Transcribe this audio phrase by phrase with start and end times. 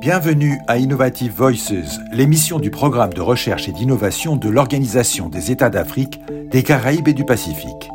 [0.00, 5.70] Bienvenue à Innovative Voices, l'émission du programme de recherche et d'innovation de l'Organisation des États
[5.70, 7.88] d'Afrique, des Caraïbes et du Pacifique.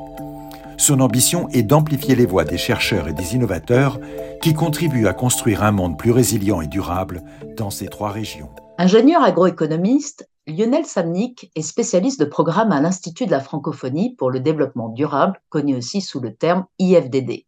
[0.77, 3.99] Son ambition est d'amplifier les voix des chercheurs et des innovateurs
[4.41, 7.23] qui contribuent à construire un monde plus résilient et durable
[7.57, 8.49] dans ces trois régions.
[8.77, 14.39] Ingénieur agroéconomiste, Lionel Samnik est spécialiste de programme à l'Institut de la francophonie pour le
[14.39, 17.45] développement durable, connu aussi sous le terme IFDD.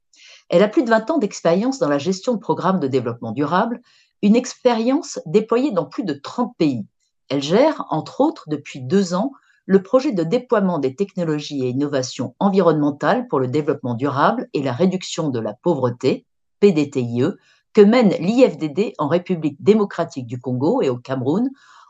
[0.49, 3.79] Elle a plus de 20 ans d'expérience dans la gestion de programmes de développement durable,
[4.21, 6.85] une expérience déployée dans plus de 30 pays.
[7.29, 9.31] Elle gère, entre autres, depuis deux ans,
[9.65, 14.73] le projet de déploiement des technologies et innovations environnementales pour le développement durable et la
[14.73, 16.25] réduction de la pauvreté,
[16.59, 17.23] PDTIE,
[17.71, 21.49] que mène l'IFDD en République démocratique du Congo et au Cameroun,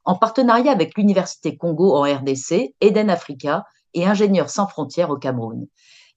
[0.10, 5.68] en partenariat avec l'Université Congo en RDC, Eden Africa et Ingénieurs sans frontières au Cameroun.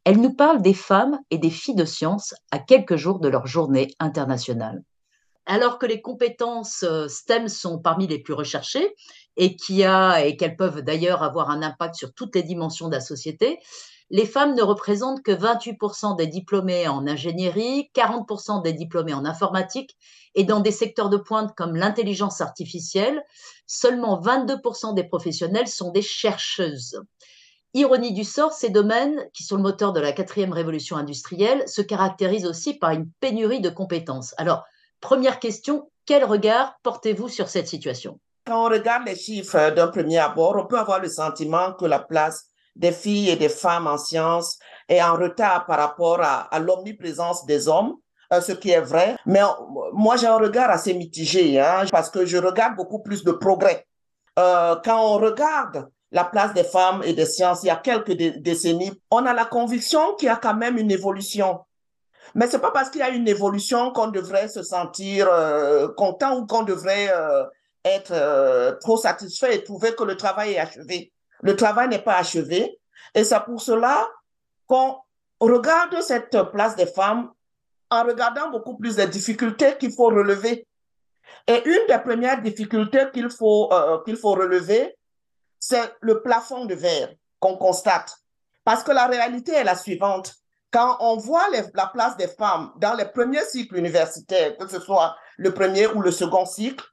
[0.05, 3.47] Elle nous parle des femmes et des filles de science à quelques jours de leur
[3.47, 4.83] journée internationale
[5.47, 8.94] alors que les compétences euh, STEM sont parmi les plus recherchées
[9.36, 13.58] et et qu'elles peuvent d'ailleurs avoir un impact sur toutes les dimensions de la société,
[14.11, 19.97] les femmes ne représentent que 28% des diplômés en ingénierie, 40% des diplômés en informatique
[20.34, 23.23] et dans des secteurs de pointe comme l'intelligence artificielle,
[23.67, 27.00] seulement 22% des professionnels sont des chercheuses.
[27.75, 31.80] Ironie du sort, ces domaines, qui sont le moteur de la quatrième révolution industrielle, se
[31.80, 34.34] caractérisent aussi par une pénurie de compétences.
[34.36, 34.64] Alors,
[35.03, 38.20] Première question, quel regard portez-vous sur cette situation?
[38.47, 41.98] Quand on regarde les chiffres d'un premier abord, on peut avoir le sentiment que la
[41.98, 47.45] place des filles et des femmes en sciences est en retard par rapport à, l'omniprésence
[47.47, 47.97] des hommes,
[48.33, 49.17] euh, ce qui est vrai.
[49.27, 49.41] Mais
[49.92, 53.87] moi, j'ai un regard assez mitigé, hein, parce que je regarde beaucoup plus de progrès.
[54.39, 58.12] Euh, quand on regarde la place des femmes et des sciences il y a quelques
[58.12, 61.61] décennies, on a la conviction qu'il y a quand même une évolution.
[62.34, 66.39] Mais c'est pas parce qu'il y a une évolution qu'on devrait se sentir euh, content
[66.39, 67.12] ou qu'on devrait
[67.84, 71.13] être trop satisfait et trouver que le travail est achevé.
[71.42, 72.80] Le travail n'est pas achevé.
[73.14, 74.08] Et c'est pour cela
[74.67, 74.97] qu'on
[75.41, 77.30] regarde cette place des femmes
[77.91, 80.67] en regardant beaucoup plus les difficultés qu'il faut relever.
[81.47, 83.70] Et une des premières difficultés qu'il faut,
[84.05, 84.97] qu'il faut relever,
[85.58, 88.17] c'est le plafond de verre qu'on constate.
[88.64, 90.35] Parce que la réalité est la suivante
[90.73, 95.14] quand on voit la place des femmes dans les premiers cycles universitaires, que ce soit
[95.36, 96.85] le premier ou le second cycle,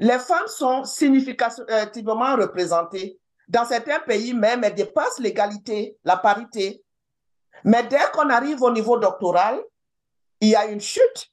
[0.00, 3.20] les femmes sont significativement représentées.
[3.48, 6.82] Dans certains pays même, elles dépassent l'égalité, la parité.
[7.64, 9.60] Mais dès qu'on arrive au niveau doctoral,
[10.40, 11.30] il y a une chute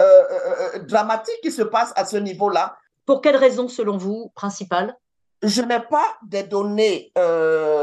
[0.00, 2.76] euh, euh, euh, dramatique qui se passe à ce niveau-là.
[3.06, 4.96] Pour quelles raisons, selon vous, principales
[5.42, 7.12] Je n'ai pas des données,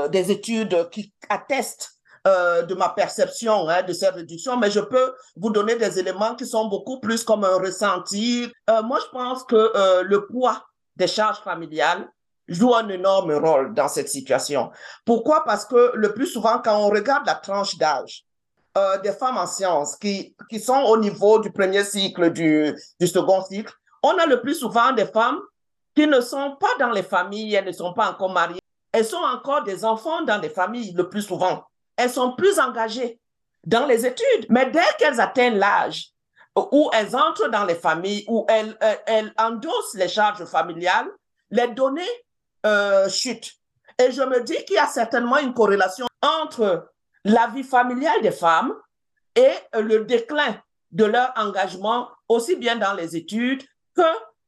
[0.10, 1.92] des études qui attestent
[2.26, 6.46] de ma perception hein, de cette réduction, mais je peux vous donner des éléments qui
[6.46, 8.52] sont beaucoup plus comme un ressenti.
[8.68, 10.64] Moi, je pense que le poids
[10.96, 12.08] des charges familiales
[12.50, 14.72] joue un énorme rôle dans cette situation.
[15.06, 15.44] Pourquoi?
[15.44, 18.24] Parce que le plus souvent, quand on regarde la tranche d'âge,
[19.04, 23.74] des femmes en sciences qui, qui sont au niveau du premier cycle, du, second cycle,
[24.04, 25.40] on a le plus souvent des femmes
[25.94, 28.62] qui ne sont pas dans les familles, elles ne sont pas encore mariées,
[28.94, 31.66] elles sont encore des enfants dans les familles le plus souvent
[32.00, 33.20] elles sont plus engagées
[33.66, 34.46] dans les études.
[34.48, 36.12] Mais dès qu'elles atteignent l'âge
[36.56, 41.10] où elles entrent dans les familles, où elles, euh, elles, endossent les charges familiales,
[41.52, 42.02] les données
[42.66, 43.54] euh, chutent.
[43.98, 46.90] Et je me dis qu'il y a certainement une corrélation entre
[47.26, 48.74] la vie familiale des femmes
[49.36, 50.56] et le déclin
[50.92, 53.64] de leur engagement, aussi bien dans les études
[53.96, 54.02] que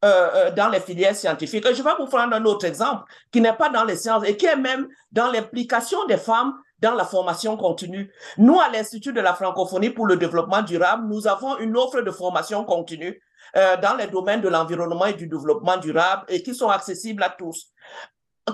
[0.03, 1.65] euh, dans les filières scientifiques.
[1.65, 4.35] Et je vais vous prendre un autre exemple qui n'est pas dans les sciences et
[4.35, 8.11] qui est même dans l'implication des femmes dans la formation continue.
[8.37, 12.09] Nous, à l'Institut de la francophonie pour le développement durable, nous avons une offre de
[12.09, 13.21] formation continue
[13.55, 17.29] euh, dans les domaines de l'environnement et du développement durable et qui sont accessibles à
[17.29, 17.67] tous.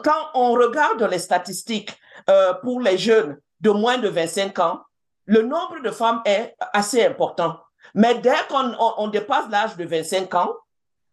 [0.04, 1.98] Quand on regarde les statistiques
[2.30, 4.82] euh, pour les jeunes de moins de 25 ans,
[5.26, 7.60] le nombre de femmes est assez important.
[7.94, 10.54] Mais dès qu'on on, dépasse l'âge de 25 ans,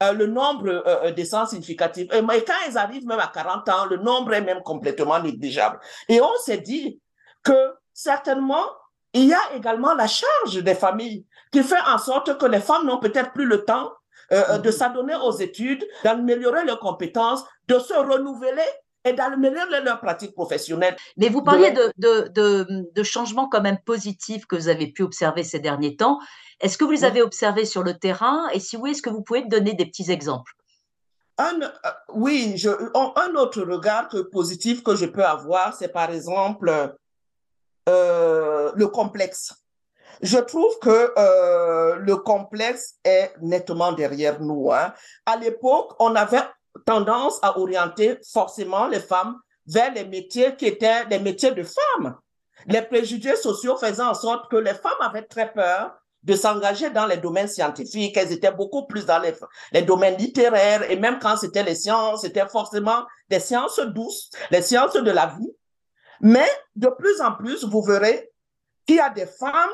[0.03, 2.12] euh, le nombre descend significatif.
[2.12, 5.79] Et, mais quand ils arrivent même à 40 ans, le nombre est même complètement négligeable.
[6.09, 7.00] Et on s'est dit,
[7.44, 8.65] que certainement,
[9.12, 11.25] il y a également la charge des familles
[11.55, 13.93] qui fait en sorte que les femmes n'ont peut-être plus le temps
[14.33, 18.69] euh, euh, de s'adonner aux études, d'améliorer leurs compétences, de se renouveler
[19.05, 20.97] et d'améliorer leur pratique professionnelle.
[21.17, 25.03] Mais vous parliez de, de, de, de, changements quand même positifs que vous avez pu
[25.03, 26.19] observer ces derniers temps.
[26.59, 28.49] Est-ce que vous les avez observés sur le terrain?
[28.53, 30.55] Et si oui, est-ce que vous pouvez donner des petits exemples?
[31.39, 31.69] Un, euh,
[32.15, 36.97] oui, je, un autre regard positif que je peux avoir, c'est par exemple
[37.89, 39.55] euh, le complexe.
[40.25, 44.73] Je trouve que euh, le complexe est nettement derrière nous.
[44.73, 44.94] Hein.
[45.26, 46.41] À l'époque, on avait
[46.87, 52.17] tendance à orienter forcément les femmes vers les métiers qui étaient des métiers de femmes.
[52.67, 57.05] Les préjugés sociaux faisaient en sorte que les femmes avaient très peur de s'engager dans
[57.05, 58.17] les domaines scientifiques.
[58.17, 59.35] Elles étaient beaucoup plus dans les,
[59.73, 64.62] les domaines littéraires et même quand c'était les sciences, c'était forcément des sciences douces, les
[64.62, 65.53] sciences de la vie.
[66.23, 68.31] Mais de plus en plus, vous verrez
[68.87, 69.70] qu'il y a des femmes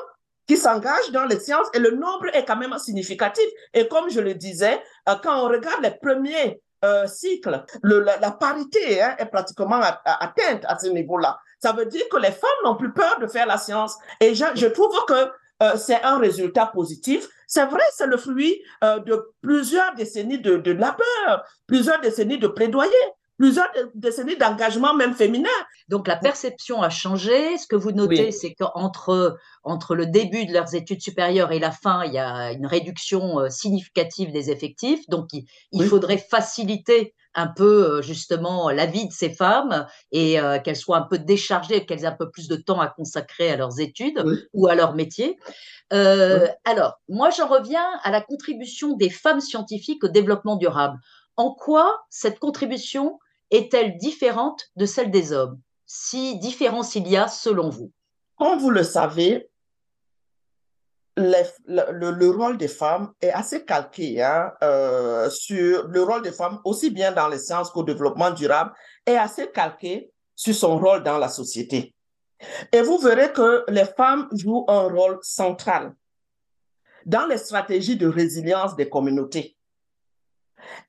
[0.50, 3.44] qui s'engagent dans les sciences et le nombre est quand même significatif.
[3.72, 8.32] Et comme je le disais, euh, quand on regarde les premiers euh, cycles, le, la,
[8.32, 11.38] parité hein, est pratiquement atteinte à ce niveau-là.
[11.60, 13.96] Ça veut dire que les femmes n'ont plus peur de faire la science.
[14.20, 15.30] Et je, trouve que
[15.62, 17.28] euh, c'est un résultat positif.
[17.46, 22.90] C'est vrai, c'est le fruit de plusieurs décennies de, de labeur, plusieurs décennies de plaidoyer
[23.40, 25.48] plusieurs décennies d'engagement même féminin.
[25.88, 27.56] Donc la perception a changé.
[27.56, 31.70] Ce que vous notez, c'est qu'entre entre le début de leurs études supérieures et la
[31.70, 35.08] fin, il y a une réduction euh, significative des effectifs.
[35.08, 40.58] Donc il, faudrait faciliter un peu euh, justement la vie de ces femmes et euh,
[40.58, 43.56] qu'elles soient un peu déchargées, qu'elles aient un peu plus de temps à consacrer à
[43.56, 44.22] leurs études
[44.52, 45.38] ou à leur métier.
[45.90, 50.98] Alors, moi, j'en reviens à la contribution des femmes scientifiques au développement durable.
[51.36, 53.18] En quoi cette contribution
[53.50, 55.60] est-elle différente de celle des hommes?
[55.86, 57.90] Si différence il y a selon vous
[58.38, 59.50] Comme vous le savez,
[61.16, 66.90] le, rôle des femmes est assez calqué hein, euh, sur le rôle des femmes, aussi
[66.90, 68.72] bien dans les sciences qu'au développement durable,
[69.04, 71.94] est assez calqué sur son rôle dans la société.
[72.72, 75.94] Et vous verrez que les femmes jouent un rôle central
[77.04, 79.56] dans les stratégies de résilience des communautés.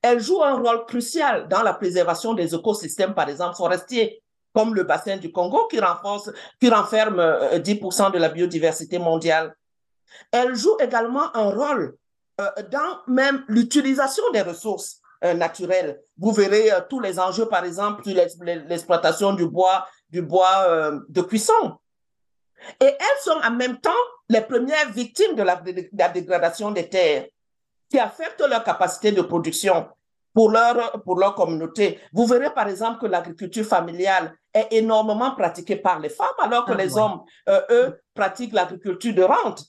[0.00, 4.22] Elle joue un rôle crucial dans la préservation des écosystèmes, par exemple forestiers,
[4.54, 6.30] comme le bassin du Congo qui, renforce,
[6.60, 9.54] qui renferme 10% euh, de la biodiversité mondiale.
[10.30, 11.96] Elle joue également un rôle
[12.40, 16.00] euh, dans même l'utilisation des ressources euh, naturelles.
[16.18, 21.78] Vous verrez tous les enjeux, par exemple, sur l'exploitation du bois, du bois de cuisson.
[22.80, 23.90] Et elles sont en même temps
[24.28, 27.26] les premières victimes de la dégradation des terres
[27.92, 29.86] qui affectent leur capacité de production
[30.32, 32.00] pour leur, pour leur communauté.
[32.14, 36.72] Vous verrez par exemple que l'agriculture familiale est énormément pratiquée par les femmes, alors que
[36.72, 39.66] ah, les hommes, euh, eux, pratiquent l'agriculture de rente.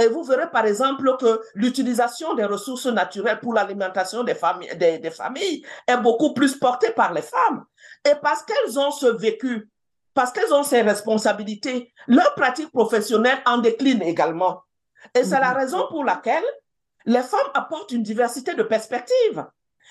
[0.00, 4.98] Et vous verrez par exemple que l'utilisation des ressources naturelles pour l'alimentation des familles, des,
[4.98, 7.62] des, familles est beaucoup plus portée par les femmes.
[8.10, 9.68] Et parce qu'elles ont ce vécu,
[10.14, 14.62] parce qu'elles ont ces responsabilités, leur pratique professionnelle en décline également.
[15.14, 15.56] Et c'est la mhm.
[15.58, 16.44] raison pour laquelle
[17.06, 19.46] les femmes apportent une diversité de perspectives.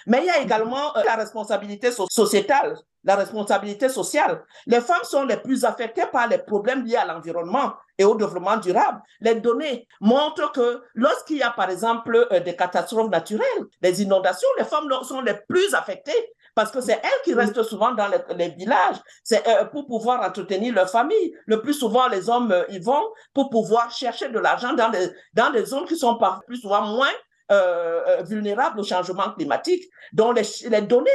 [0.07, 4.43] Mais il y a également euh, la responsabilité sociétale, la responsabilité sociale.
[4.67, 8.57] Les femmes sont les plus affectées par les problèmes liés à l'environnement et au développement
[8.57, 9.01] durable.
[9.21, 14.49] Les données montrent que lorsqu'il y a, par exemple, euh, des catastrophes naturelles, des inondations,
[14.57, 18.49] les femmes sont les plus affectées parce que c'est elles qui restent souvent dans les,
[18.49, 18.95] villages.
[19.23, 21.35] C'est euh, pour pouvoir entretenir leur famille.
[21.45, 23.03] Le plus souvent, les hommes euh, y vont
[23.33, 26.81] pour pouvoir chercher de l'argent dans des, dans des zones qui sont par plus souvent
[26.81, 27.11] moins
[27.51, 31.11] euh, vulnérables au changement climatique, dont les, les données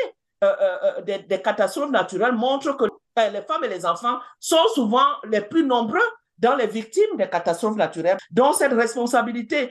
[1.04, 2.84] des, des, catastrophes naturelles montrent que
[3.16, 5.98] les femmes et les enfants sont souvent les plus nombreux
[6.38, 8.16] dans les victimes des catastrophes naturelles.
[8.30, 9.70] Donc, cette responsabilité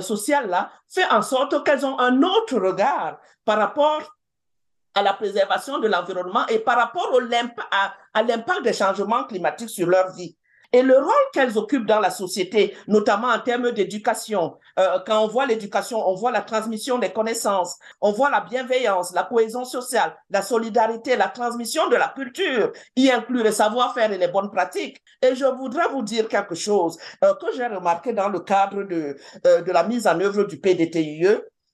[0.00, 4.17] sociale-là fait en sorte qu'elles ont un autre regard par rapport
[4.94, 9.86] à la préservation de l'environnement et par rapport au, à, l'impact des changements climatiques sur
[9.86, 10.36] leur vie.
[10.70, 15.26] Et le rôle qu'elles occupent dans la société, notamment en termes d'éducation, euh, quand on
[15.26, 20.14] voit l'éducation, on voit la transmission des connaissances, on voit la bienveillance, la cohésion sociale,
[20.28, 25.02] la solidarité, la transmission de la culture, y inclut le savoir-faire et les bonnes pratiques.
[25.22, 29.16] Et je voudrais vous dire quelque chose euh, que j'ai remarqué dans le cadre de,
[29.46, 31.28] euh, de la mise en œuvre du PDTIE,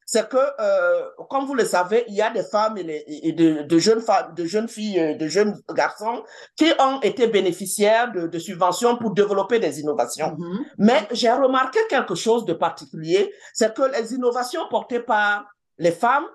[0.06, 4.00] c'est que, euh, comme vous le savez, il y a des femmes et, de, jeunes
[4.00, 6.24] femmes, de jeunes filles, euh, de jeunes garçons
[6.56, 10.36] qui ont été bénéficiaires de, subventions pour développer des innovations.
[10.36, 10.64] Mm-hmm.
[10.78, 15.46] Mais j'ai remarqué quelque chose de particulier, c'est que les innovations portées par
[15.78, 16.26] les femmes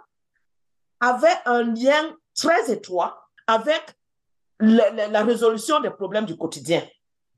[1.00, 3.82] avaient un lien très étroit avec
[4.60, 6.84] la résolution des problèmes du quotidien.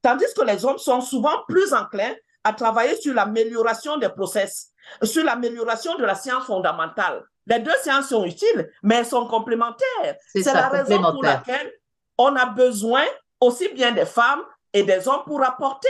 [0.01, 4.70] Tandis que les hommes sont souvent plus enclins à travailler sur l'amélioration des process
[5.03, 7.23] sur l'amélioration de la science fondamentale.
[7.47, 10.15] Les deux sciences sont utiles, mais elles sont complémentaires.
[10.33, 11.71] C'est la raison pour laquelle
[12.17, 13.03] on a besoin
[13.39, 15.89] aussi bien des femmes et des hommes pour apporter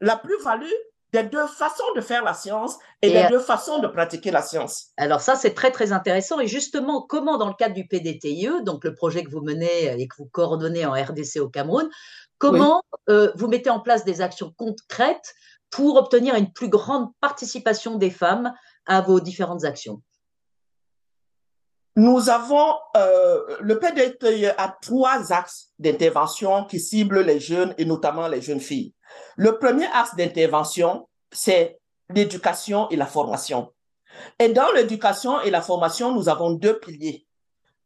[0.00, 0.66] la plus-value
[1.12, 4.88] des deux façons de faire la science et, des deux façons de pratiquer la science.
[4.98, 6.38] Alors ça, c'est très, très intéressant.
[6.40, 10.06] Et justement, comment dans le cadre du PDTIE, donc le projet que vous menez et
[10.06, 11.88] que vous coordonnez en RDC au Cameroun,
[12.36, 15.34] comment euh, vous mettez en place des actions concrètes
[15.70, 18.52] pour obtenir une plus grande participation des femmes
[18.86, 20.02] à vos différentes actions
[21.96, 28.28] Nous avons, euh, le PDTE a trois axes d'intervention qui ciblent les jeunes et notamment
[28.28, 28.94] les jeunes filles.
[29.36, 31.78] Le premier axe d'intervention, c'est
[32.10, 33.72] l'éducation et la formation.
[34.38, 37.26] Et dans l'éducation et la formation, nous avons deux piliers.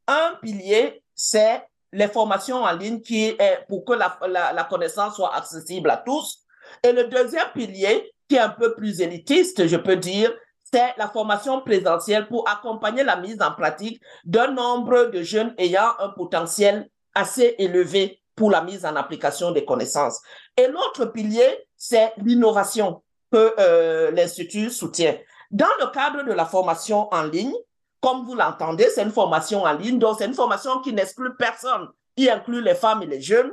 [0.07, 5.35] Un pilier, c'est les formations en ligne qui est pour que la, la, connaissance soit
[5.35, 6.42] accessible à tous.
[6.83, 10.33] Et le deuxième pilier, qui est un peu plus élitiste, je peux dire,
[10.73, 15.93] c'est la formation présentielle pour accompagner la mise en pratique d'un nombre de jeunes ayant
[15.99, 20.21] un potentiel assez élevé pour la mise en application des connaissances.
[20.57, 25.17] Et l'autre pilier, c'est l'innovation que euh, l'Institut soutient.
[25.51, 27.55] Dans le cadre de la formation en ligne,
[28.01, 31.89] comme vous l'entendez, c'est une formation en ligne, donc c'est une formation qui n'exclut personne,
[32.17, 33.53] y inclut les femmes et les jeunes.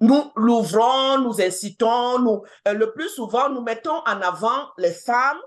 [0.00, 5.38] Nous l'ouvrons, nous incitons, nous, euh, le plus souvent, nous mettons en avant les femmes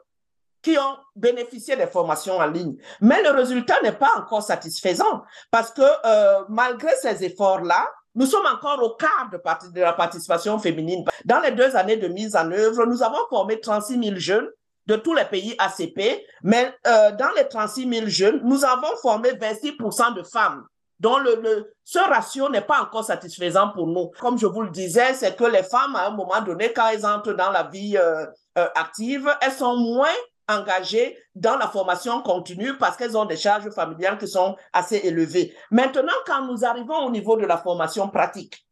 [0.62, 2.76] qui ont bénéficié des formations en ligne.
[3.02, 8.46] Mais le résultat n'est pas encore satisfaisant parce que euh, malgré ces efforts-là, nous sommes
[8.46, 11.06] encore au quart de, la participation féminine.
[11.26, 14.50] Dans les deux années de mise en œuvre, nous avons formé 36 000 jeunes
[14.88, 19.30] de tous les pays ACP, mais euh, dans les 36 000 jeunes, nous avons formé
[19.34, 20.66] 26% de femmes.
[21.00, 24.12] Donc, le, ce ratio n'est pas encore satisfaisant pour nous.
[24.20, 27.06] Comme je vous le disais, c'est que les femmes, à un moment donné, quand elles
[27.06, 28.26] entrent dans la vie euh,
[28.58, 30.08] euh, active, elles sont moins
[30.50, 35.56] engagées dans la formation continue parce qu'elles ont des charges familiales qui sont assez élevées.
[35.72, 38.66] Maintenant, quand nous arrivons au niveau de la formation pratique,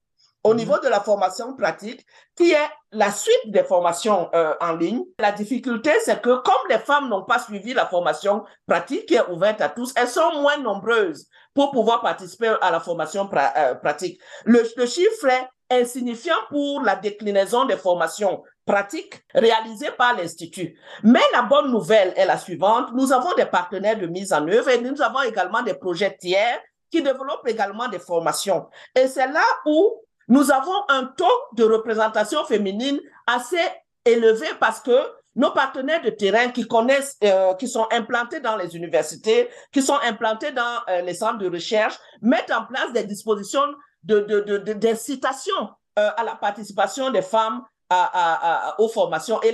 [0.48, 5.04] au niveau de la formation pratique, qui est la suite des formations euh, en ligne.
[5.20, 9.30] La difficulté, c'est que comme les femmes n'ont pas suivi la formation pratique qui est
[9.30, 14.22] ouverte à tous, elles sont moins nombreuses pour pouvoir participer à la formation euh, pratique.
[14.46, 15.48] Le chiffre est
[15.82, 20.80] insignifiant pour la déclinaison des formations pratiques réalisées par l'Institut.
[21.04, 22.89] Mais la bonne nouvelle est la suivante.
[22.94, 26.60] Nous avons des partenaires de mise en œuvre et nous avons également des projets tiers
[26.89, 28.68] qui développent également des formations.
[28.96, 33.62] Et c'est là où nous avons un taux de représentation féminine assez
[34.05, 34.98] élevé parce que
[35.36, 40.00] nos partenaires de terrain qui connaissent, euh, qui sont implantés dans les universités, qui sont
[40.03, 43.62] implantés dans euh, les centres de recherche, mettent en place des dispositions
[44.03, 49.39] d'incitation de, de, euh, à la participation des femmes à, à, aux formations.
[49.43, 49.53] Et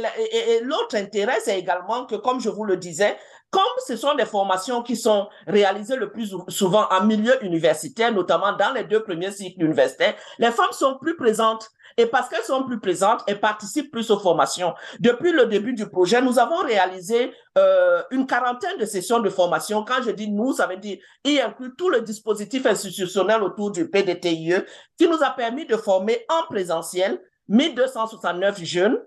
[0.62, 3.18] l'autre intérêt, c'est également que, comme je vous le disais,
[3.54, 8.52] comme ce sont des formations qui sont réalisées le plus souvent en milieu universitaire, notamment
[8.54, 11.70] dans les deux premiers cycles universitaires, les femmes sont plus présentes.
[11.96, 14.74] Et parce qu'elles sont plus présentes, elles participent plus aux formations.
[15.00, 19.86] Depuis le début du projet, nous avons réalisé euh, une quarantaine de sessions de formation.
[19.86, 23.88] Quand je dis nous, ça veut dire y inclut tout le dispositif institutionnel autour du
[23.88, 24.56] PDTIE
[24.98, 28.98] qui nous a permis de former en présentiel 1269 jeunes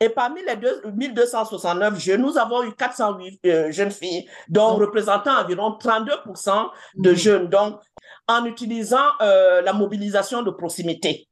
[0.00, 0.56] et parmi les
[0.90, 7.16] 1269 jeunes, nous avons eu 408 euh, jeunes filles, dont représentant environ 32% de mhm.
[7.16, 7.80] jeunes, donc
[8.28, 11.28] en utilisant euh, la mobilisation de proximité.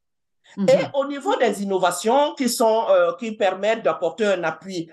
[0.56, 0.68] Mhm.
[0.68, 4.90] Et au niveau des innovations qui sont euh, qui permettent d'apporter un appui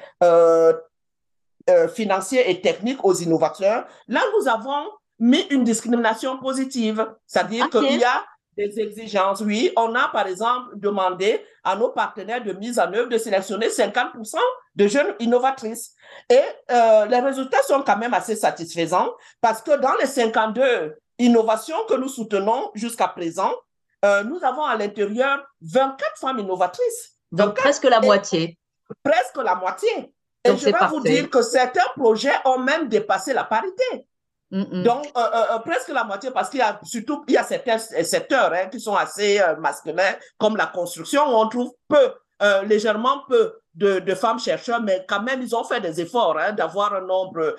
[1.93, 8.03] financier et technique aux innovateurs, là nous avons mis une discrimination positive, c'est-à-dire qu'il y
[8.03, 8.23] a
[8.57, 9.41] des exigences.
[9.41, 13.67] Oui, on a par exemple demandé à nos partenaires de mise en œuvre de sélectionner
[13.67, 14.37] 50%
[14.75, 15.93] de jeunes innovatrices.
[16.29, 21.77] Et euh, les résultats sont quand même assez satisfaisants parce que dans les 52 innovations
[21.87, 23.53] que nous soutenons jusqu'à présent,
[24.05, 27.17] euh, nous avons à l'intérieur 24 femmes innovatrices.
[27.31, 28.57] Donc presque la moitié.
[29.03, 30.13] Presque la moitié.
[30.43, 34.06] Et je vais vous dire que certains projets ont même dépassé la parité.
[34.51, 37.43] Donc, euh, euh, euh, presque la moitié, parce qu'il y a surtout, il y a
[37.43, 42.13] certains secteurs hein, qui sont assez masculins, comme la construction, où on trouve peu,
[42.65, 46.51] légèrement peu de, de, femmes chercheurs, mais quand même, ils ont fait des efforts hein,
[46.53, 47.55] d'avoir un nombre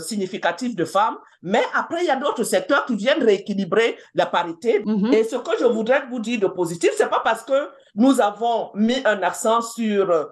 [0.00, 1.18] significatif de femmes.
[1.42, 4.80] Mais après, il y a d'autres secteurs qui viennent rééquilibrer la parité.
[4.80, 5.12] Mm-hmm.
[5.12, 8.70] Et ce que je voudrais vous dire de positif, c'est pas parce que nous avons
[8.74, 10.28] mis un accent sur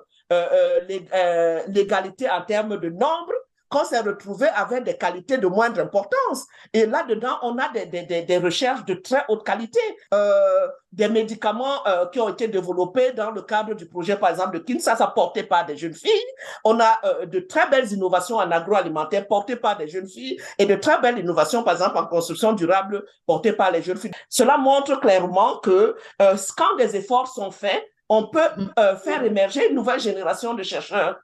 [1.68, 3.32] l'égalité en termes de nombre,
[3.70, 6.46] qu'on s'est retrouvé avec des qualités de moindre importance.
[6.72, 9.80] Et là-dedans, on a des, des, des, recherches de très haute qualité,
[10.12, 14.58] euh, des médicaments euh, qui ont été développés dans le cadre du projet, par exemple,
[14.58, 16.10] de Kinshasa, porté par des jeunes filles.
[16.64, 20.66] On a euh, de très belles innovations en agroalimentaire portées par des jeunes filles et
[20.66, 24.10] de très belles innovations, par exemple, en construction durable portées par les jeunes filles.
[24.28, 28.96] Cela montre clairement que euh, quand des efforts sont faits, on peut mm.
[29.04, 31.20] faire émerger une nouvelle génération de chercheurs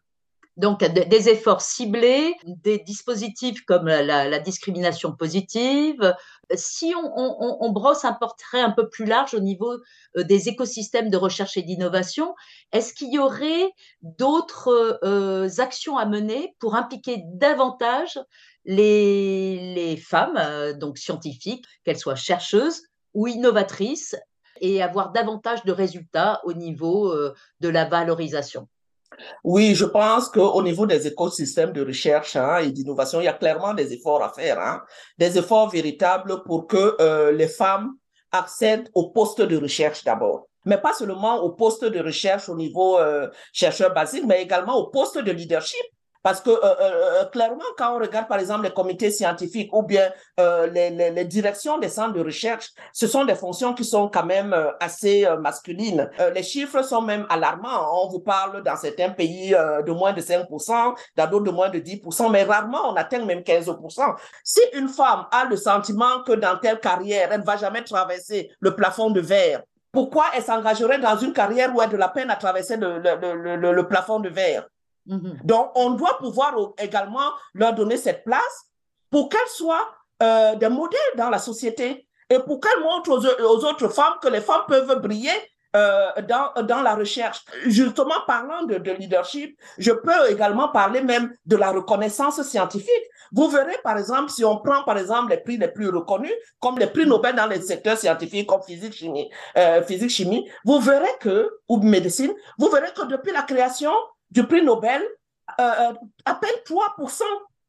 [0.57, 6.15] Donc, des efforts ciblés, des dispositifs comme la, discrimination positive.
[6.55, 9.73] Si on, brosse un portrait un peu plus large au niveau
[10.17, 12.35] euh, des écosystèmes de recherche et d'innovation,
[12.73, 13.71] est-ce qu'il y aurait
[14.01, 18.19] d'autres euh, actions à mener pour impliquer davantage
[18.65, 22.83] les, femmes, euh, donc scientifiques, qu'elles soient chercheuses
[23.13, 24.17] ou innovatrices,
[24.63, 27.15] et avoir davantage de résultats au niveau
[27.61, 28.69] de la valorisation?
[29.45, 33.33] Oui, je pense qu'au niveau des écosystèmes de recherche hein, et d'innovation, il y a
[33.33, 34.83] clairement des efforts à faire, hein,
[35.19, 37.93] des efforts véritables pour que euh, les femmes
[38.33, 42.99] accèdent aux postes de recherche d'abord mais pas seulement aux postes de recherche au niveau
[42.99, 45.81] euh, chercheur basique, mais également aux postes de leadership.
[46.27, 49.85] Parce que euh, euh, euh, clairement, quand on regarde par exemple les comités scientifiques ou
[49.85, 54.09] bien les, les, les, directions des centres de recherche, ce sont des fonctions qui sont
[54.09, 56.11] quand même assez masculines.
[56.35, 58.03] les chiffres sont même alarmants.
[58.03, 61.79] On vous parle dans certains pays de moins de 5%, dans d'autres de moins de
[61.79, 64.17] 10%, mais rarement on atteint même 15%.
[64.43, 68.51] Si une femme a le sentiment que dans telle carrière, elle ne va jamais traverser
[68.59, 72.09] le plafond de verre, pourquoi elle s'engagerait dans une carrière où elle a de la
[72.09, 74.67] peine à traverser le, le, le, le plafond de verre?
[75.09, 75.45] Mm-hmm.
[75.45, 78.67] Donc, on doit pouvoir également leur donner cette place
[79.11, 79.89] pour qu'elles soient
[80.23, 84.41] euh, des modèles dans la société et pour qu'elles montrent aux, autres femmes que les
[84.41, 85.31] femmes peuvent briller
[85.77, 87.45] euh, dans, dans la recherche.
[87.67, 92.91] Justement, parlant de, de, leadership, je peux également parler même de la reconnaissance scientifique.
[93.33, 96.79] Vous verrez, par exemple, si on prend, par exemple, les prix les plus reconnus, comme
[96.79, 101.13] les prix Nobel dans les secteurs scientifiques, comme physique, chimie, euh, physique, chimie, vous verrez
[101.21, 103.93] que, ou médecine, vous verrez que depuis la création
[104.37, 105.03] du prix Nobel,
[105.61, 105.95] euh, euh
[106.27, 107.23] à peine 3%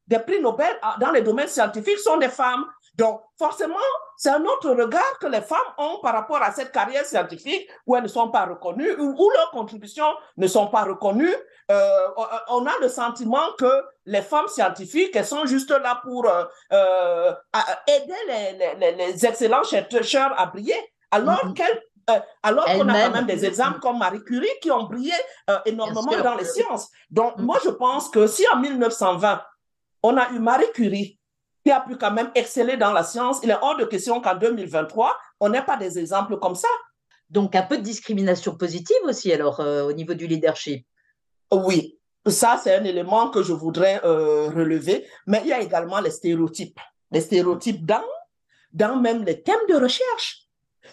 [0.08, 2.66] des prix Nobel euh, dans les domaines scientifiques sont des femmes.
[2.96, 3.76] Donc, forcément,
[4.18, 7.96] c'est un autre regard que les femmes ont par rapport à cette carrière scientifique où
[7.96, 11.36] elles ne sont pas reconnues, où, où leurs contributions ne sont pas reconnues.
[11.72, 12.08] Euh,
[12.50, 13.72] on a le sentiment que
[14.06, 17.34] les femmes scientifiques, elles sont juste là pour euh,
[17.88, 20.80] aider les, les, les, excellents chercheurs à briller,
[21.12, 21.54] alors mm-hmm.
[21.54, 25.14] qu'elles euh, alors qu'on a quand même des exemples comme Marie Curie qui ont brillé
[25.50, 26.90] euh, énormément dans les sciences.
[27.10, 27.42] Donc, mm.
[27.42, 29.42] moi, je pense que si en 1920,
[30.04, 31.20] on a eu Marie Curie
[31.66, 34.36] qui a pu quand même exceller dans la science, il est hors de question qu'en
[34.36, 36.70] 2023, on n'ait pas des exemples comme ça.
[37.30, 40.88] Donc, un peu de discrimination positive aussi, alors, euh, au niveau du leadership.
[41.52, 45.06] Oui, ça, c'est un élément que je voudrais relever.
[45.26, 46.80] Mais il y a également les stéréotypes.
[47.12, 48.04] Les stéréotypes dans,
[48.72, 50.47] dans même les thèmes de recherche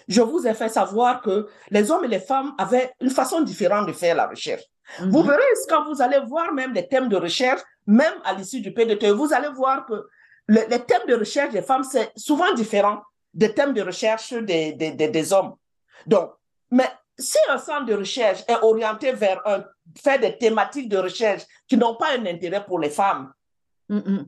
[0.08, 3.86] je vous ai fait savoir que les hommes et les femmes avaient une façon différente
[3.86, 4.62] de faire la recherche.
[5.00, 5.28] Vous mhm.
[5.28, 9.10] verrez, quand vous allez voir même les thèmes de recherche, même à l'issue du PDT,
[9.10, 10.06] vous allez voir que
[10.48, 13.00] les thèmes de recherche des femmes, c'est souvent différent
[13.32, 15.54] des thèmes de recherche des, des, des, hommes.
[16.06, 16.30] Donc,
[16.70, 16.88] mais
[17.18, 19.64] si un centre de recherche est orienté vers un,
[20.00, 23.32] faire des thématiques de recherche qui n'ont pas un intérêt pour les femmes,
[23.88, 24.26] mhm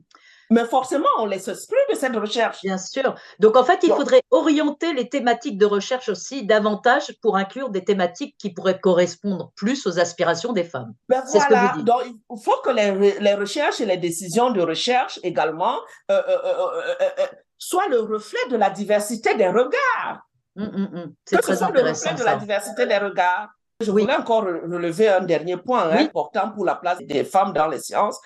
[0.50, 2.62] mais forcément, on laisse exclut de cette recherche.
[2.62, 3.14] Bien sûr.
[3.40, 7.84] Donc, en fait, il faudrait orienter les thématiques de recherche aussi davantage pour inclure des
[7.84, 10.94] thématiques qui pourraient correspondre plus aux aspirations des femmes.
[11.08, 11.72] Ben voilà.
[11.74, 15.78] Ce que Donc, il faut que les, les, recherches et les décisions de recherche également
[16.10, 17.26] euh, euh, euh,
[17.58, 20.20] soient le reflet de la diversité des regards.
[20.58, 21.12] Hum, hum.
[21.24, 22.10] C'est très intéressant.
[22.10, 23.48] le reflet de la diversité des regards.
[23.80, 27.68] Je voulais encore relever un dernier point hein, important pour la place des femmes dans
[27.68, 28.18] les sciences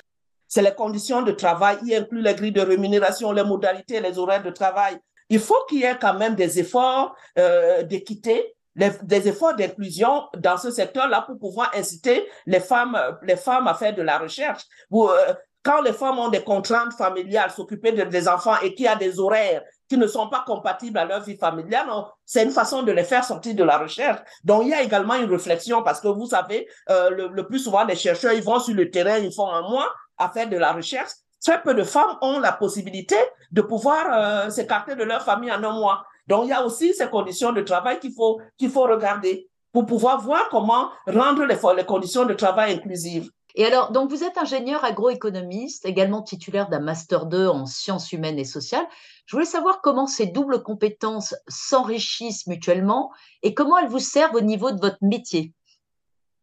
[0.51, 4.43] c'est les conditions de travail, y inclut les grilles de rémunération, les modalités, les horaires
[4.43, 4.99] de travail.
[5.31, 10.57] Il faut qu'il y ait quand même des efforts euh, d'équité, des efforts d'inclusion dans
[10.57, 14.65] ce secteur-là pour pouvoir inciter les femmes, les femmes à faire de la recherche.
[14.93, 18.97] Euh, quand les femmes ont des contraintes familiales, s'occuper des enfants et qu'il y a
[18.97, 21.87] des horaires qui ne sont pas compatibles à leur vie familiale,
[22.25, 24.21] c'est une façon de les faire sortir de la recherche.
[24.43, 27.85] Donc, il y a également une réflexion parce que vous savez, euh, le, plus souvent,
[27.85, 30.73] les chercheurs, ils vont sur le terrain, ils font un mois, à faire de la
[30.73, 31.11] recherche,
[31.45, 33.17] très peu de femmes ont la possibilité
[33.51, 36.05] de pouvoir euh, s'écarter de leur famille en un mois.
[36.29, 39.87] Donc, il y a aussi ces conditions de travail qu'il faut, qu'il faut regarder pour
[39.87, 43.31] pouvoir voir comment rendre les, conditions de travail inclusives.
[43.57, 48.39] Et alors, donc vous êtes ingénieur agroéconomiste, également titulaire d'un master 2 en sciences humaines
[48.39, 48.87] et sociales.
[49.27, 53.11] Je voulais savoir comment ces doubles compétences s'enrichissent mutuellement
[53.43, 55.53] et comment elles vous servent au niveau de votre métier.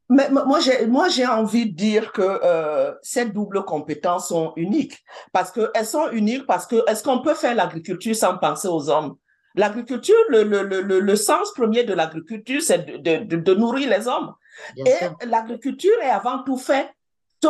[0.09, 5.03] Mais moi, j'ai, moi, j'ai envie de dire que euh, ces doubles compétences sont uniques.
[5.33, 9.17] Parce qu'elles sont uniques parce que est-ce qu'on peut faire l'agriculture sans penser aux hommes?
[9.55, 14.07] L'agriculture, le, le, le, le, sens premier de l'agriculture, c'est de, de, de, nourrir les
[14.07, 14.33] hommes.
[14.77, 14.93] et
[15.25, 16.89] l'agriculture est avant tout fait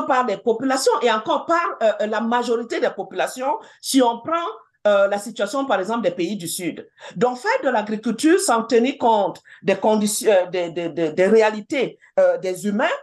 [0.06, 3.58] par des populations et encore par euh, la majorité des populations.
[3.82, 4.46] Si on prend
[4.88, 6.88] euh, la situation, par exemple, des pays du Sud.
[7.16, 12.38] Donc, faire de l'agriculture sans tenir compte des conditions, euh, des, des, des, réalités euh,
[12.38, 12.98] des humains,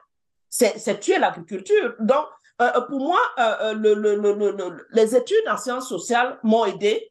[0.48, 1.94] c'est tuer l'agriculture.
[2.00, 2.26] Donc,
[2.88, 3.18] pour moi,
[3.74, 7.10] le, le, le, les études en sciences sociales m'ont aidé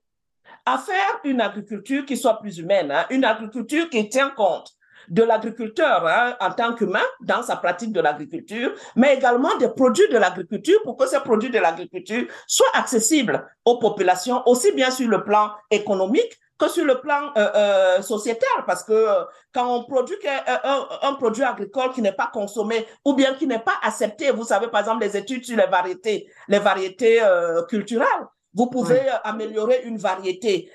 [0.65, 4.71] à faire une agriculture qui soit plus humaine, hein, une agriculture qui tient compte
[5.09, 10.09] de l'agriculteur hein, en tant qu'humain dans sa pratique de l'agriculture, mais également des produits
[10.09, 15.07] de l'agriculture pour que ces produits de l'agriculture soient accessibles aux populations, aussi bien sur
[15.07, 19.83] le plan économique que sur le plan euh, euh, sociétal, parce que euh, quand on
[19.83, 24.31] produit un, un, produit agricole qui n'est pas consommé ou bien qui n'est pas accepté,
[24.31, 27.21] vous savez par exemple les études sur les variétés, les variétés
[27.69, 30.71] culturelles, vous pouvez améliorer une variété,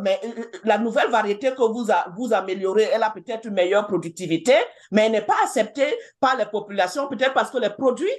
[0.00, 0.20] mais
[0.64, 4.54] la nouvelle variété que vous, vous améliorez, elle a peut-être une meilleure productivité,
[4.90, 8.10] mais elle n'est pas acceptée par les populations, peut-être parce que les produits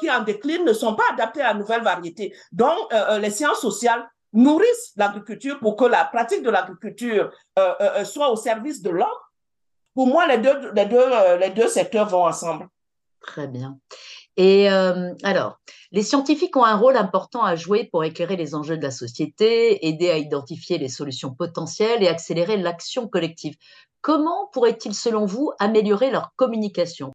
[0.00, 2.34] qui en déclinent ne sont pas adaptés à la nouvelle variété.
[2.50, 8.04] Donc, les sciences sociales nourrissent l'agriculture pour que la pratique de l'agriculture euh, euh, euh,
[8.04, 9.08] soit au service de l'homme,
[9.94, 12.66] pour moi, les deux, les, deux, les deux secteurs vont ensemble.
[13.20, 13.78] Très bien.
[14.36, 15.58] Et alors,
[15.90, 19.86] les scientifiques ont un rôle important à jouer pour éclairer les enjeux de la société,
[19.86, 23.56] aider à identifier les solutions potentielles et accélérer l'action collective.
[24.00, 27.12] Comment pourraient-ils, selon vous, améliorer leur communication?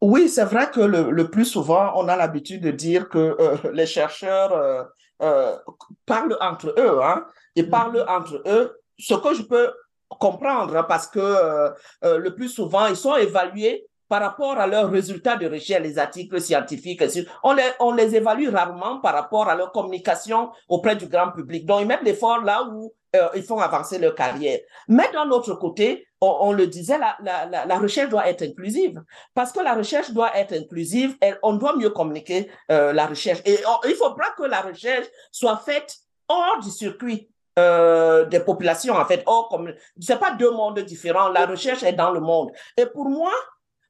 [0.00, 3.36] Oui, c'est vrai que le, le, plus souvent, on a l'habitude de dire que
[3.72, 4.86] les chercheurs
[5.22, 5.56] euh,
[6.04, 7.70] parlent entre eux, hein, ils mm-hmm.
[7.70, 9.72] parlent entre eux, ce que je peux
[10.08, 11.70] comprendre, hein, parce que euh,
[12.04, 15.98] euh, le plus souvent, ils sont évalués par rapport à leurs résultats de recherche, les
[15.98, 17.02] articles scientifiques,
[17.42, 21.66] on les, on les évalue rarement par rapport à leur communication auprès du grand public.
[21.66, 24.60] Donc, ils mettent l'effort là où euh, ils font avancer leur carrière.
[24.88, 29.02] Mais d'un autre côté, on, le disait, la, la, la, recherche doit être inclusive.
[29.34, 33.40] Parce que la recherche doit être inclusive, on doit mieux communiquer euh, la recherche.
[33.44, 35.94] Et il faudra que la recherche soit faite
[36.28, 39.22] hors du circuit euh, des populations, en fait.
[39.26, 41.28] Or, comme c'est pas deux mondes différents.
[41.28, 42.50] La recherche est dans le monde.
[42.76, 43.32] Et pour moi,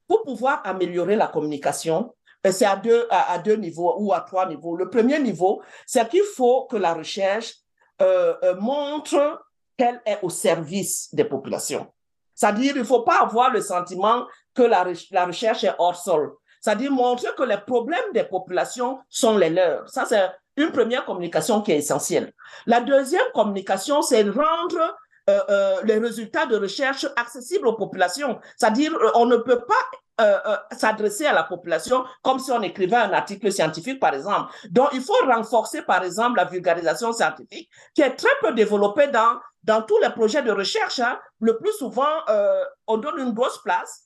[0.07, 4.47] pour pouvoir améliorer la communication, ben, c'est à deux, à deux niveaux ou à trois
[4.47, 4.75] niveaux.
[4.75, 7.53] Le premier niveau, c'est qu'il faut que la recherche
[8.01, 9.43] euh, euh, montre
[9.75, 11.87] qu'elle est au service des populations.
[12.35, 16.33] C'est-à-dire, il ne faut pas avoir le sentiment que la, la recherche est hors sol.
[16.61, 19.89] C'est-à-dire montrer que les problèmes des populations sont les leurs.
[19.89, 22.33] Ça, c'est une première communication qui est essentielle.
[22.65, 24.95] La deuxième communication, c'est rendre
[25.29, 28.39] euh, euh, les résultats de recherche accessibles aux populations.
[28.55, 29.75] C'est-à-dire, euh, on ne peut pas
[30.19, 34.51] euh, euh, s'adresser à la population comme si on écrivait un article scientifique, par exemple.
[34.71, 39.37] Donc, il faut renforcer, par exemple, la vulgarisation scientifique, qui est très peu développée dans,
[39.61, 40.99] dans tous les projets de recherche.
[40.99, 41.19] Hein.
[41.39, 44.05] Le plus souvent, euh, on donne une grosse place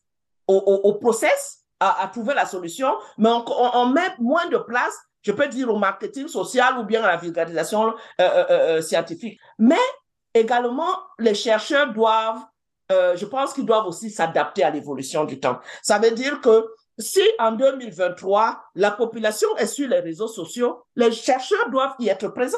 [0.49, 4.57] au, au, au process, à, à, trouver la solution, mais on, on, met moins de
[4.57, 7.93] place, je peux dire, au marketing social ou bien à la vulgarisation
[8.81, 9.39] scientifique.
[9.57, 9.79] Mais
[10.33, 12.45] également, les chercheurs doivent
[12.91, 15.59] euh, je pense qu'ils doivent aussi s'adapter à l'évolution du temps.
[15.81, 16.67] Ça veut dire que
[16.99, 22.27] si en 2023, la population est sur les réseaux sociaux, les chercheurs doivent y être
[22.29, 22.57] présents.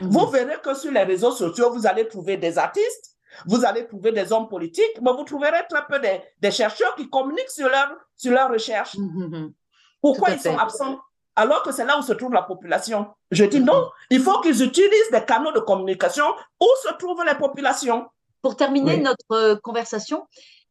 [0.00, 0.08] Mhm.
[0.08, 4.12] Vous verrez que sur les réseaux sociaux, vous allez trouver des artistes, vous allez trouver
[4.12, 8.32] des hommes politiques, mais vous trouverez très peu des, chercheurs qui communiquent sur leur, sur
[8.32, 8.96] leur recherche.
[8.96, 9.52] Mhm, mhm.
[10.00, 10.98] Pourquoi ils sont absents?
[11.36, 14.62] Alors que c'est là où se trouve la population Je dis non, il faut qu'ils
[14.62, 16.26] utilisent des canaux de communication
[16.60, 18.06] où se trouvent les populations.
[18.42, 20.26] Pour terminer notre euh, conversation,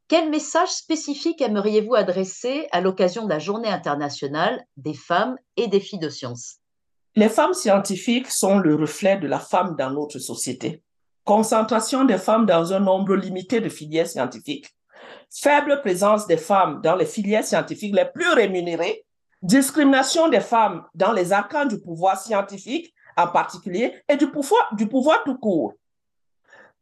[0.08, 5.80] quel message spécifique aimeriez-vous adresser à l'occasion de la Journée internationale des femmes et des
[5.80, 6.58] filles de sciences?
[7.15, 10.82] Les femmes scientifiques sont le reflet de la femme dans notre société.
[11.26, 14.67] Concentration des femmes dans un nombre limité de filières scientifiques.
[15.30, 19.06] Faible présence des femmes dans les filières scientifiques les plus rémunérées.
[19.41, 24.88] Discrimination des femmes dans les arcanes du pouvoir scientifique en particulier et du pouvoir, du
[24.88, 25.73] pouvoir tout court.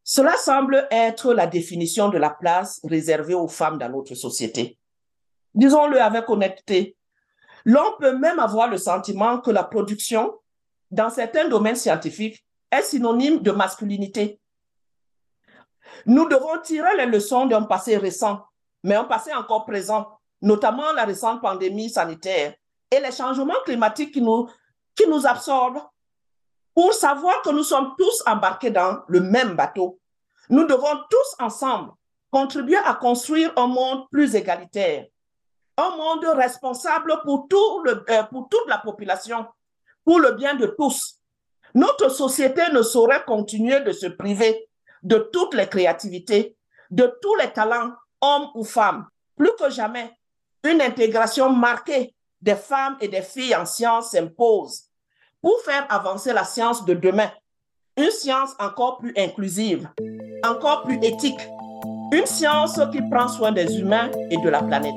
[0.04, 4.78] Cela semble être la définition de la place réservée aux femmes dans notre société.
[5.54, 6.96] Disons-le avec honnêteté.
[7.66, 10.34] L'on peut même avoir le sentiment que la production,
[10.92, 14.40] dans certains domaines scientifiques, est synonyme de masculinité.
[16.06, 18.42] Nous devons tirer les leçons d'un passé récent,
[18.84, 22.56] mais un passé encore présent, notamment la récente pandémie sanitaire
[22.92, 24.50] et les changements climatiques qui nous,
[24.96, 25.82] qui nous absorbent
[26.74, 30.00] pour savoir que nous sommes tous embarqués dans le même bateau.
[30.50, 31.92] Nous devons tous ensemble
[32.30, 35.08] contribuer à construire un monde plus égalitaire,
[35.78, 39.46] un monde responsable pour, tout le, euh, pour toute la population,
[40.04, 41.20] pour le bien de tous.
[41.74, 44.70] Notre société ne saurait continuer de se priver
[45.04, 46.58] de toutes les créativités,
[46.90, 49.08] de tous les talents, hommes ou femmes.
[49.36, 50.17] Plus que jamais,
[50.70, 54.82] une intégration marquée des femmes et des filles en sciences s'impose
[55.42, 57.32] pour faire avancer la science de demain.
[57.96, 59.88] Une science encore plus inclusive,
[60.44, 61.40] encore plus éthique.
[62.12, 64.94] Une science qui prend soin des humains et de la planète.